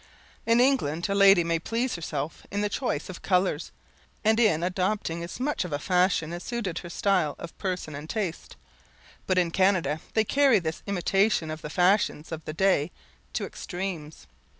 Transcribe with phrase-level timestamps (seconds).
[0.47, 3.71] In England, a lady may please herself in the choice of colours,
[4.25, 8.09] and in adopting as much of a fashion as suits her style of person and
[8.09, 8.55] taste,
[9.27, 12.89] but in Canada they carry this imitation of the fashions of the day
[13.33, 14.25] to extremes.